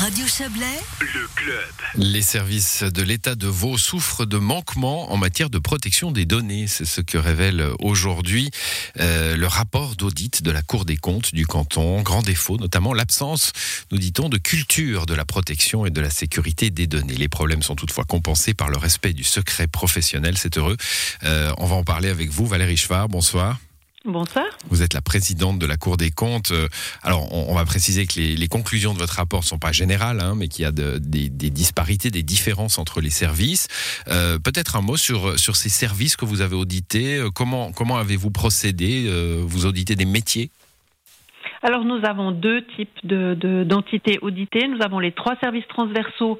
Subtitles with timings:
[0.00, 1.72] Radio Chablais, le club.
[1.96, 6.68] Les services de l'État de Vaud souffrent de manquements en matière de protection des données.
[6.68, 8.52] C'est ce que révèle aujourd'hui
[9.00, 12.00] euh, le rapport d'audit de la Cour des comptes du canton.
[12.02, 13.50] Grand défaut, notamment l'absence,
[13.90, 17.16] nous dit-on, de culture de la protection et de la sécurité des données.
[17.16, 20.38] Les problèmes sont toutefois compensés par le respect du secret professionnel.
[20.38, 20.76] C'est heureux.
[21.24, 23.08] Euh, on va en parler avec vous, Valérie Chevard.
[23.08, 23.58] Bonsoir.
[24.04, 24.46] Bonsoir.
[24.70, 26.52] Vous êtes la présidente de la Cour des comptes.
[26.52, 26.68] Euh,
[27.02, 30.34] alors, on, va préciser que les, conclusions de votre rapport ne sont pas générales, hein,
[30.36, 33.66] mais qu'il y a des, disparités, des différences entre les services.
[34.06, 37.16] Euh, peut-être un mot sur, sur ces services que vous avez audités.
[37.16, 39.08] Euh, comment, comment avez-vous procédé?
[39.46, 40.50] Vous auditez des métiers?
[41.62, 44.68] Alors nous avons deux types d'entités de, auditées.
[44.68, 46.38] Nous avons les trois services transversaux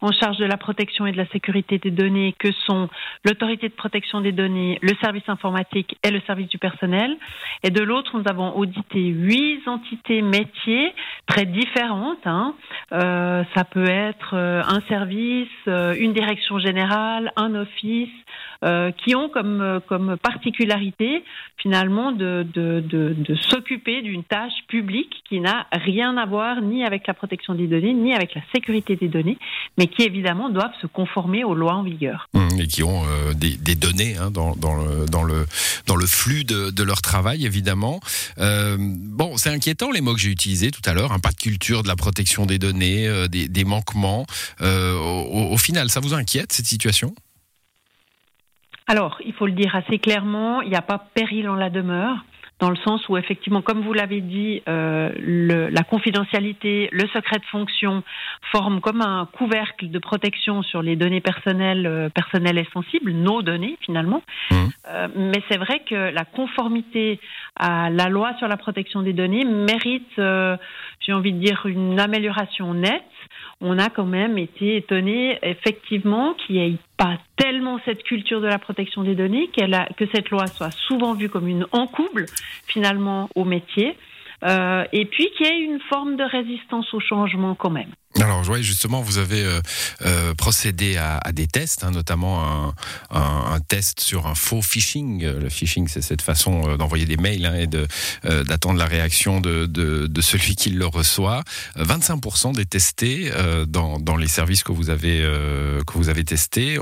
[0.00, 2.88] en charge de la protection et de la sécurité des données que sont
[3.24, 7.16] l'autorité de protection des données, le service informatique et le service du personnel.
[7.62, 10.94] Et de l'autre, nous avons audité huit entités métiers
[11.26, 12.26] très différentes.
[12.26, 12.54] Hein.
[12.92, 18.08] Euh, ça peut être euh, un service, euh, une direction générale, un office,
[19.02, 21.24] qui ont comme, comme particularité
[21.56, 27.06] finalement de, de, de, s'occuper d'une tâche publique qui n'a rien à voir ni avec
[27.06, 29.38] la protection des données, ni avec la sécurité des données,
[29.78, 32.28] mais qui évidemment doivent se conformer aux lois en vigueur.
[32.34, 33.02] Mmh, et qui ont
[33.34, 35.46] des, données hein, dans, dans, le, dans, le,
[35.86, 38.00] dans le flux de, de leur travail, évidemment.
[38.36, 41.82] Bon, c'est inquiétant les mots que j'ai utilisés tout à l'heure, un pas de culture
[41.82, 44.26] de la protection des données, des, des, manquements.
[44.60, 47.14] Au, au final, ça vous inquiète cette situation?
[48.90, 52.24] Alors, il faut le dire assez clairement, il n'y a pas péril en la demeure
[52.60, 57.38] dans le sens où effectivement, comme vous l'avez dit, euh, le, la confidentialité, le secret
[57.38, 58.02] de fonction
[58.52, 63.42] forment comme un couvercle de protection sur les données personnelles, euh, personnelles et sensibles, nos
[63.42, 64.22] données finalement.
[64.50, 64.54] Mmh.
[64.88, 67.18] Euh, mais c'est vrai que la conformité
[67.56, 70.56] à la loi sur la protection des données mérite, euh,
[71.00, 73.02] j'ai envie de dire, une amélioration nette
[73.60, 78.46] on a quand même été étonné effectivement qu'il n'y ait pas tellement cette culture de
[78.46, 82.26] la protection des données, que cette loi soit souvent vue comme une encouble
[82.66, 83.96] finalement au métier,
[84.44, 87.90] euh, et puis qu'il y ait une forme de résistance au changement quand même.
[88.20, 89.60] Alors, oui, justement, vous avez euh,
[90.04, 92.74] euh, procédé à, des tests, hein, notamment
[93.10, 95.24] un, test sur un faux phishing.
[95.24, 97.68] Le phishing, c'est cette façon euh, d'envoyer des mails hein, et
[98.24, 101.42] euh, d'attendre la réaction de, celui qui le reçoit.
[101.78, 103.30] 25% des testés
[103.68, 105.20] dans, les services que vous avez
[105.86, 106.78] que vous avez testés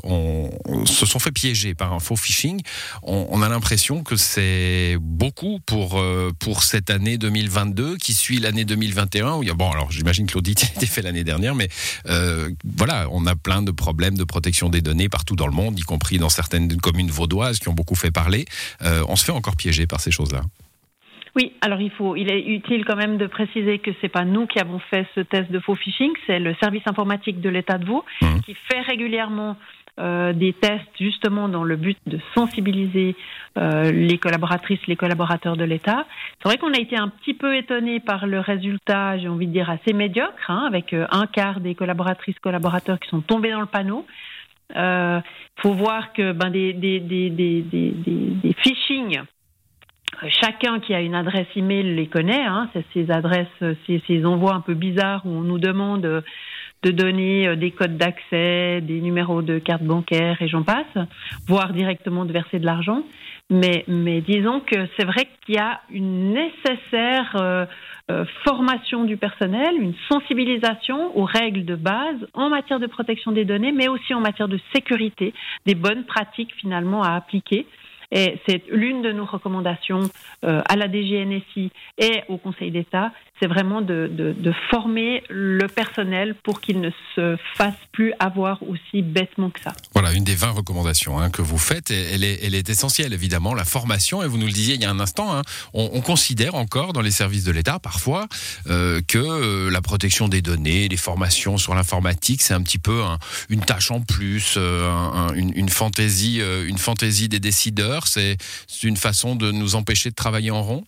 [0.84, 2.60] se sont fait piéger par un faux phishing.
[3.02, 6.02] On, a l'impression que c'est beaucoup pour
[6.38, 9.34] pour cette année 2022 qui suit l'année 2021.
[9.34, 11.68] Où bon, alors j'imagine que l'audit a été fait l'année dernière, mais
[12.08, 15.78] euh, voilà, on a plein de problèmes de protection des données partout dans le monde,
[15.78, 18.46] y compris dans certaines communes vaudoises qui ont beaucoup fait parler.
[18.82, 20.42] Euh, on se fait encore piéger par ces choses-là.
[21.36, 24.46] Oui, alors il faut, il est utile quand même de préciser que c'est pas nous
[24.46, 27.84] qui avons fait ce test de faux phishing, c'est le service informatique de l'État de
[27.84, 28.40] Vaud mmh.
[28.44, 29.56] qui fait régulièrement
[29.98, 33.16] euh, des tests justement dans le but de sensibiliser
[33.56, 36.06] euh, les collaboratrices, les collaborateurs de l'État.
[36.40, 39.52] C'est vrai qu'on a été un petit peu étonné par le résultat, j'ai envie de
[39.52, 43.60] dire assez médiocre, hein, avec euh, un quart des collaboratrices, collaborateurs qui sont tombés dans
[43.60, 44.06] le panneau.
[44.74, 45.22] Il
[45.56, 47.90] faut voir que ben, des, des, des, des, des,
[48.42, 49.18] des phishing
[50.26, 52.44] Chacun qui a une adresse email les connaît.
[52.44, 53.46] Hein, c'est ces adresses,
[53.86, 56.24] ces, ces envois un peu bizarres où on nous demande
[56.82, 61.06] de donner euh, des codes d'accès, des numéros de carte bancaire et j'en passe,
[61.46, 63.02] voire directement de verser de l'argent.
[63.50, 67.64] Mais, mais disons que c'est vrai qu'il y a une nécessaire euh,
[68.10, 73.44] euh, formation du personnel, une sensibilisation aux règles de base en matière de protection des
[73.44, 75.32] données, mais aussi en matière de sécurité,
[75.66, 77.66] des bonnes pratiques finalement à appliquer.
[78.10, 80.08] Et c'est l'une de nos recommandations
[80.44, 84.08] euh, à la DGNSI et au Conseil d'État, c'est vraiment de,
[84.70, 89.72] former le personnel pour qu'il ne se fasse plus avoir aussi bêtement que ça.
[89.92, 93.54] Voilà, une des 20 recommandations hein, que vous faites, elle est, elle est, essentielle évidemment,
[93.54, 95.42] la formation, et vous nous le disiez il y a un instant, hein,
[95.74, 98.26] on, on, considère encore dans les services de l'État parfois
[98.68, 103.02] euh, que euh, la protection des données, les formations sur l'informatique, c'est un petit peu
[103.02, 103.18] un,
[103.50, 108.36] une tâche en plus, un, une, fantaisie, une fantaisie des décideurs, c'est
[108.82, 110.84] une façon de nous empêcher de travailler en rond?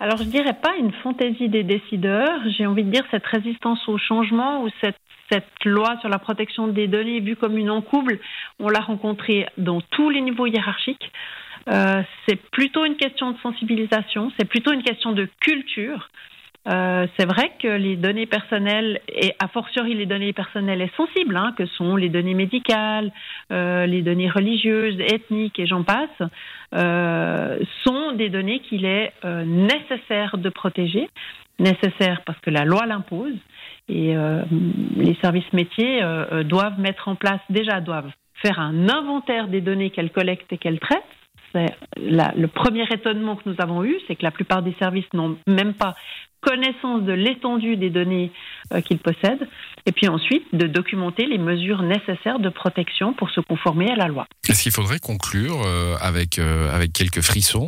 [0.00, 3.98] Alors je dirais pas une fantaisie des décideurs, j'ai envie de dire cette résistance au
[3.98, 4.96] changement ou cette,
[5.64, 8.18] loi sur la protection des données vue comme une encouble,
[8.58, 11.12] on l'a rencontrée dans tous les niveaux hiérarchiques.
[11.68, 16.08] Euh, c'est plutôt une question de sensibilisation, c'est plutôt une question de culture.
[16.68, 21.36] Euh, c'est vrai que les données personnelles, et a fortiori les données personnelles et sensibles,
[21.36, 23.12] hein, que sont les données médicales,
[23.50, 26.30] euh, les données religieuses, ethniques et j'en passe,
[26.74, 31.08] euh, sont des données qu'il est euh, nécessaire de protéger.
[31.58, 33.36] nécessaire parce que la loi l'impose.
[33.90, 34.14] Et
[34.96, 36.00] les services métiers
[36.44, 38.10] doivent mettre en place, déjà doivent
[38.40, 41.02] faire un inventaire des données qu'elles collectent et qu'elles traitent
[41.52, 45.36] c'est le premier étonnement que nous avons eu, c'est que la plupart des services n'ont
[45.46, 45.94] même pas
[46.40, 48.32] connaissance de l'étendue des données
[48.72, 49.46] euh, qu'ils possèdent,
[49.86, 54.08] et puis ensuite de documenter les mesures nécessaires de protection pour se conformer à la
[54.08, 54.26] loi.
[54.48, 57.60] Est-ce qu'il faudrait conclure euh, avec, euh, avec quelques frissons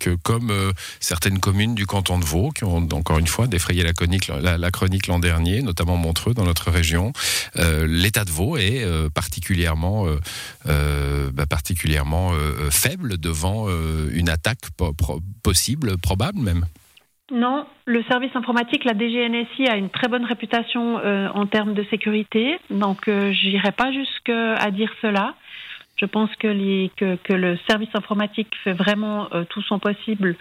[0.00, 0.52] que comme
[1.00, 4.70] certaines communes du canton de Vaud, qui ont encore une fois défrayé la chronique, la,
[4.70, 7.12] chronique l'an dernier, notamment Montreux dans notre région,
[7.56, 10.06] l'état de Vaud est particulièrement,
[10.64, 12.32] bah, particulièrement
[12.70, 13.68] faible devant
[14.12, 14.60] une attaque
[15.42, 16.66] possible, probable même?
[17.32, 21.82] Non, le service informatique, la DGNSI a une très bonne réputation euh, en termes de
[21.84, 25.34] sécurité, donc euh, je n'irai pas jusqu'à dire cela.
[25.96, 30.36] Je pense que, le service informatique fait vraiment euh, tout son possible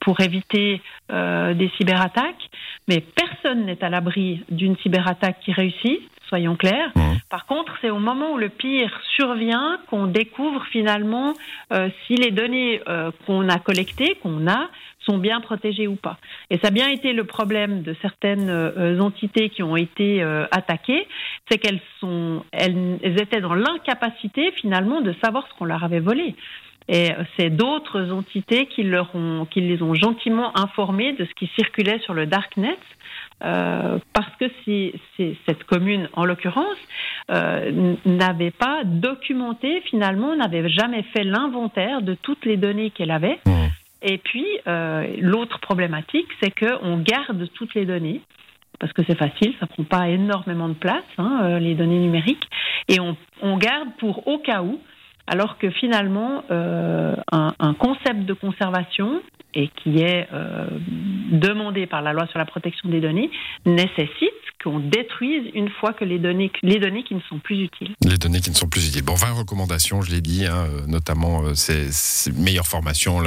[0.00, 0.80] pour éviter
[1.10, 2.48] des cyberattaques,
[2.86, 6.92] mais personne n'est à l'abri d'une cyberattaque qui réussit, soyons clairs.
[6.94, 7.00] Mmh.
[7.30, 11.34] Par contre, c'est au moment où le pire survient qu'on découvre finalement
[12.06, 12.80] si les données
[13.26, 14.68] qu'on a collectées, qu'on a,
[15.08, 16.18] sont bien protégées ou pas.
[16.50, 20.46] Et ça a bien été le problème de certaines euh, entités qui ont été euh,
[20.50, 21.06] attaquées,
[21.50, 26.34] c'est qu'elles sont, elles, étaient dans l'incapacité finalement de savoir ce qu'on leur avait volé.
[26.90, 31.46] Et c'est d'autres entités qui, leur ont, qui les ont gentiment informées de ce qui
[31.54, 32.78] circulait sur le darknet,
[33.44, 34.94] euh, parce que si,
[35.46, 36.78] cette commune, en l'occurrence,
[37.30, 43.38] euh, n'avait pas documenté, finalement, n'avait jamais fait l'inventaire de toutes les données qu'elle avait.
[43.44, 43.57] Mmh.
[44.02, 48.20] Et puis, euh, l'autre problématique, c'est qu'on garde toutes les données,
[48.78, 52.48] parce que c'est facile, ça prend pas énormément de place, hein, euh, les données numériques,
[52.88, 54.80] et on, on, garde pour au cas où,
[55.26, 59.20] alors que finalement, euh, un, un, concept de conservation,
[59.54, 60.66] et qui est euh,
[61.30, 63.30] demandé par la loi sur la protection des données,
[63.64, 67.94] nécessite qu'on détruise une fois que les données, les données qui ne sont plus utiles.
[68.04, 69.04] Les données qui ne sont plus utiles.
[69.04, 73.22] Bon, 20 recommandations, je l'ai dit, hein, notamment euh, ces, meilleures formations,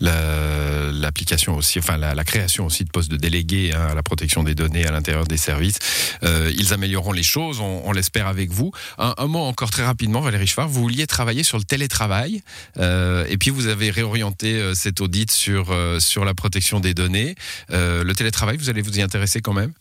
[0.00, 4.54] l'application aussi, enfin la, création aussi de postes de délégués hein, à la protection des
[4.54, 5.78] données à l'intérieur des services.
[6.22, 8.70] Euh, ils amélioreront les choses, on, l'espère avec vous.
[8.98, 12.42] Un, mot encore très rapidement, Valérie Chevard, vous vouliez travailler sur le télétravail,
[12.78, 15.57] euh, et puis vous avez réorienté cet audit sur,
[16.00, 17.34] sur la protection des données.
[17.70, 19.72] le télétravail, vous allez vous y intéresser quand même?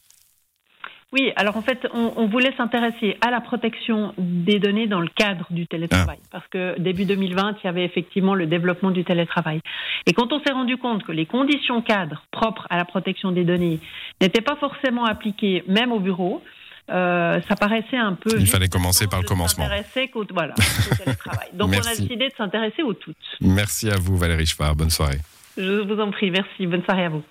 [1.13, 5.47] Oui, alors en fait, on, voulait s'intéresser à la protection des données dans le cadre
[5.51, 6.27] du télétravail, ah.
[6.31, 9.61] parce que début 2020, il y avait effectivement le développement du télétravail.
[10.05, 13.45] Et quand on s'est rendu compte que les conditions cadres propres à la protection des
[13.45, 13.79] données
[14.19, 16.43] n'étaient pas forcément appliquées, même au bureau,
[16.89, 18.37] euh, ça paraissait un peu.
[18.37, 19.65] Il fallait commencer par le commencement.
[19.65, 19.81] Voilà,
[20.13, 20.25] au
[21.03, 21.49] télétravail.
[21.53, 23.15] Donc on a décidé de s'intéresser aux toutes.
[23.39, 24.75] Merci à vous, Valérie Chevard.
[24.75, 25.19] Bonne soirée.
[25.57, 26.31] Je vous en prie.
[26.31, 26.67] Merci.
[26.67, 27.23] Bonne soirée à vous.